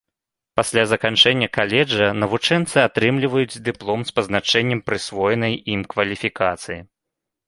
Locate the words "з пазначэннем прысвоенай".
4.09-5.53